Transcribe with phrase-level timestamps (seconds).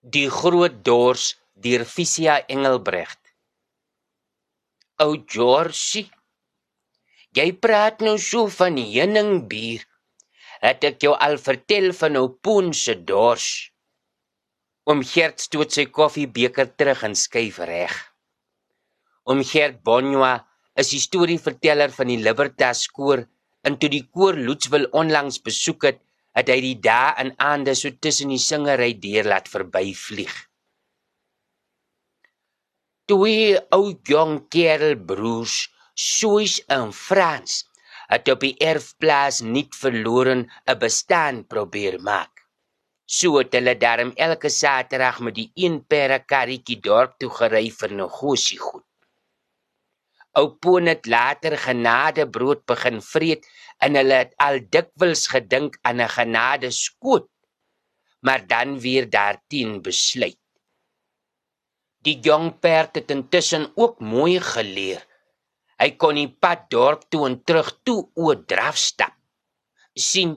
[0.00, 3.18] Die groot dors deur Fisia Engelbrecht.
[5.04, 6.06] Ou Georgie,
[7.36, 9.84] jy praat nou so van heuningbier.
[10.64, 13.68] Het ek jou al vertel van ou Poon se dors?
[14.88, 17.92] Oom Gert stoot sy koffiebeker terug en skuif reg.
[19.28, 20.38] Oom Gert Bonjoa
[20.80, 23.26] is die storieverteller van die Libertas koor
[23.68, 26.00] en toe die koor Loetswil onlangs besoek het,
[26.38, 30.34] het hy die dae en aande so tussen die singery deur laat verbyvlieg.
[33.10, 35.56] Twee ou jong kerel broers,
[35.94, 37.64] soos in Frans,
[38.10, 42.46] het op die erfplaas nie verloren 'n bestaan probeer maak.
[43.06, 47.92] So het hulle daarom elke Saterdag met die een perde karretjie dorp toe gery vir
[48.02, 48.89] negosie goed.
[50.40, 53.44] Ou Poon het later genade brood begin vreet
[53.84, 57.28] en hulle het al dikwels gedink aan 'n genade skoot
[58.20, 60.38] maar dan weer daarteen besluit.
[62.04, 65.00] Die jong perd het intussen ook mooi geleer.
[65.80, 69.16] Hy kon die pad dorp toe en terug toe oor draf stap.
[69.96, 70.36] Sien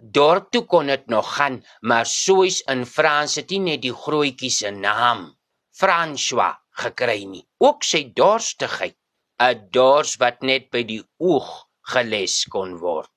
[0.00, 4.50] dorp toe kon dit nog gaan maar soos in Frans het nie net die grootjie
[4.50, 5.26] se naam
[5.80, 7.44] François gekry nie.
[7.58, 8.96] Ook sy dorstigheid
[9.48, 11.50] 'n dors wat net by die oog
[11.92, 13.12] geles kon word.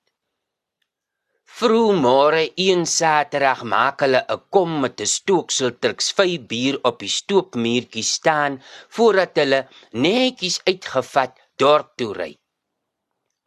[1.58, 7.12] Vroegmôre een Saterdag maak hulle 'n kom met 'n stooksel truks vyf bier op die
[7.18, 8.54] stoopmuurtjie staan
[8.96, 9.60] voordat hulle
[10.06, 12.32] netjies uitgevat dorp toe ry.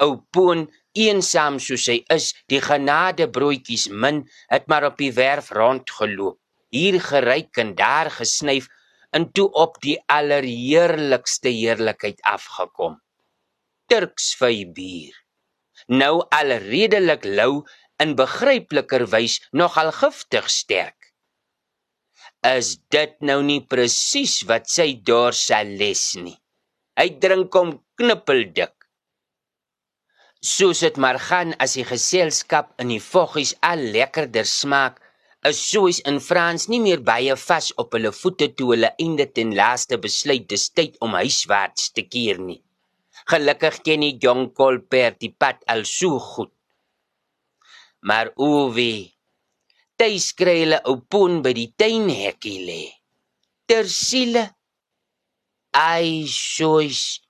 [0.04, 0.62] Ou Poon,
[1.04, 6.38] eensaam soos hy is, die genade broodjies min, het maar op die werf rondgeloop,
[6.70, 8.70] hier geryk en daar gesnyf
[9.16, 13.00] en toe op die allerheerlikste heerlikheid afgekom.
[13.88, 15.16] Turks vy bier.
[15.88, 17.64] Nou al redelik lou
[18.04, 21.14] en begrypliker wys nogal giftig sterk.
[22.46, 26.38] Is dit nou nie presies wat sy daar sal les nie?
[26.98, 28.74] Hy drink hom knippeldik.
[30.42, 35.00] Soos dit maar gaan as die geselskap in die voggies al lekkerder smaak,
[35.46, 39.54] is soos in Frans nie meer baie vas op hulle voete toe hulle einde ten
[39.60, 42.62] laaste besluit dis tyd om huiswaarts te keer nie.
[43.30, 46.54] Gelukkig ken die jong kolper die pad al so goed.
[48.08, 49.14] Maar oewie,
[50.00, 52.84] tuis kry hulle ou poen by die tuinhekkie lê.
[53.68, 54.48] Ter siele.
[55.78, 57.22] Ai soos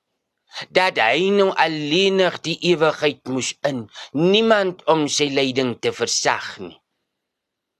[0.74, 6.78] dat hy nou alleenig die ewigheid moes in, niemand om sy lyding te versag nie.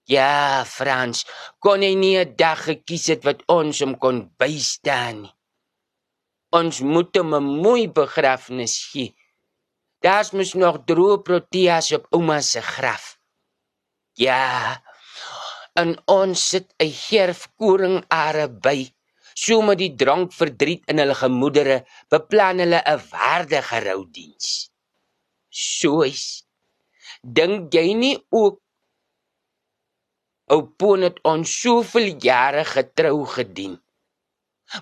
[0.08, 1.26] Ja, Frans,
[1.60, 5.34] kon hy nie 'n dag gekies het wat ons hom kon bystaan nie.
[6.58, 9.14] Ons moet hom 'n mooi begrafnis gee.
[10.00, 13.18] Daar's mos nog droë proteas op ouma se graf.
[14.14, 14.80] Ja.
[15.74, 18.88] En ons sit 'n gerfkoring are by.
[19.34, 24.70] So met die drank verdriet in hulle gemoedere, beplan hulle 'n waardige roudiens.
[25.50, 26.48] Soos
[27.22, 28.62] dink jy nie ook
[30.54, 33.76] Ou Poon het ons soveel jare getrou gedien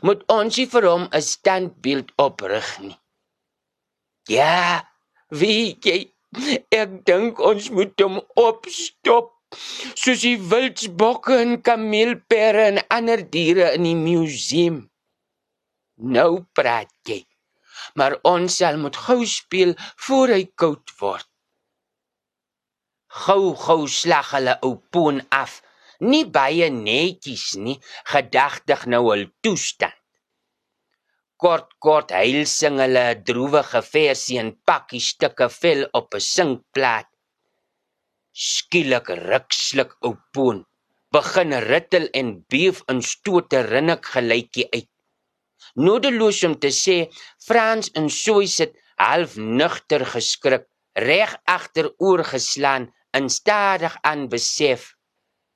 [0.06, 2.98] moet ons nie vir hom 'n standbeeld oprig nie.
[4.28, 4.88] Ja,
[5.30, 5.98] wie jy
[6.82, 9.32] ek dink ons moet hom opstop
[10.02, 14.90] soos die wildsbokke en kameelpere en ander diere in die museum.
[15.96, 17.22] Nou praat jy.
[17.94, 19.72] Maar ons sal moet gou speel
[20.06, 21.28] voor hy koud word.
[23.24, 25.62] Gou gou slag hulle ou poon af
[26.00, 27.78] nie baie netjies nie,
[28.12, 29.94] gedagtig nou hul toestand.
[31.40, 37.08] Kort kort huil sing hulle 'n droewige versie en pakkie stukke vel op 'n sinkplaat.
[38.32, 40.58] Skielik ruksluk ou poon,
[41.12, 44.90] begin rittel en beef in stote rinnik gelykie uit.
[45.84, 46.98] Nodeloos om te sê,
[47.46, 50.64] Frans en Soy sit half nugter geskrik,
[51.08, 54.94] reg agteroor geslaan en stadig aan besef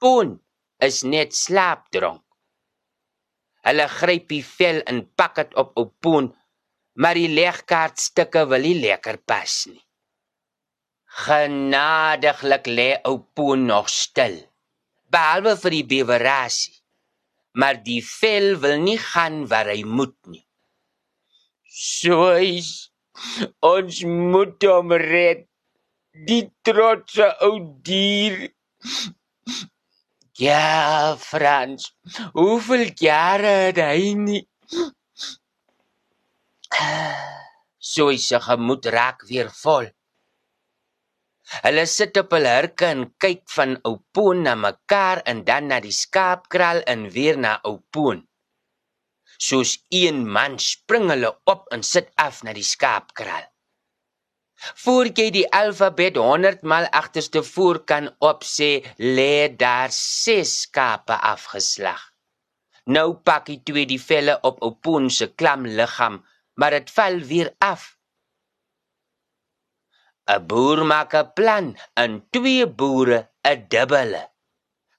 [0.01, 0.39] Poon
[0.81, 2.25] is net slaapdronk.
[3.69, 6.31] Hulle gryp die vel en pak dit op op Poon,
[6.97, 9.83] maar die legkaartstukke wil nie lekker pas nie.
[11.27, 14.39] Genadiglik lê ou Poon nog stil,
[15.13, 16.77] behalwe vir die bewerasie.
[17.59, 20.45] Maar die vel wil nie gaan waar hy moet nie.
[21.67, 22.91] Soos
[23.67, 25.50] ons moet hom red.
[26.29, 27.55] Die trotse ou
[27.87, 28.51] dier
[30.41, 31.91] Ja, Frans.
[32.33, 34.41] Hoeveel jare het hy nie?
[37.91, 39.91] So is sy gemoed raak weer vol.
[41.67, 45.93] Hulle sit op hul hurke en kyk van Oupoon na mekaar en dan na die
[45.93, 48.25] skaapkraal en weer na Oupoon.
[49.37, 53.50] Soos een man spring hulle op en sit af na die skaapkraal.
[54.81, 62.01] Voor jy die alfabet 100 mal agterste voor kan opsê, lê daar 6 skape afgeslag.
[62.89, 66.23] Nou pak hy twee die velle op Oupoon se klam liggaam,
[66.57, 67.83] maar dit val weer af.
[70.31, 71.67] 'n Boer maak 'n plan
[72.03, 73.19] en twee boere
[73.53, 74.25] 'n dubbele.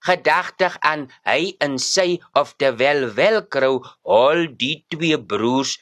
[0.09, 2.09] Gedagtig aan hy en sy
[2.41, 5.73] of terwyl welkrou al die twee broers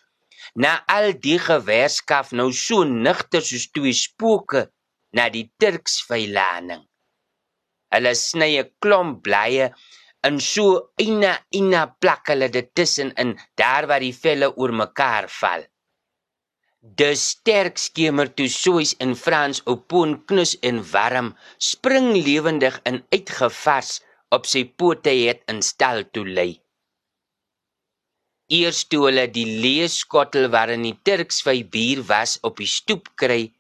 [0.63, 4.65] na al die gewerskaf nou so nigter soos twee spooke
[5.15, 6.83] na die Turksveilaning.
[7.93, 9.69] Hulle sny 'n klomp blye
[10.27, 10.65] en so
[11.07, 15.63] ina ina plak hulle dit tussen in daar waar die velle oor mekaar val.
[16.99, 21.35] De sterk skemer toe soos in Frans op poon knus en warm,
[21.71, 23.91] spring lewendig en uitgevars
[24.35, 26.49] op sy pote het in stal toe lê.
[28.49, 33.51] Eers toe hulle die leeskottel waarin die Turksvy bier was op die stoep kry,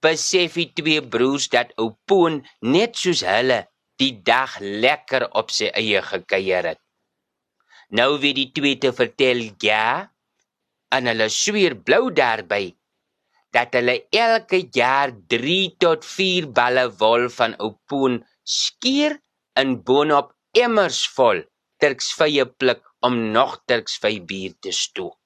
[0.00, 3.66] besef die twee broers dat ou poon net soos hulle
[4.00, 6.80] die dag lekker op sy eie gekuier het.
[7.92, 10.08] Nou weet die twee te vertel ja,
[10.94, 12.70] en hulle sweer blou daarby
[13.52, 19.18] dat hulle elke jaar 3 tot 4 balle wol van Oupoon skeer
[19.60, 21.42] in boonop emmers vol
[21.82, 25.19] Turksvye pluk om nog Turksvy bier te stook.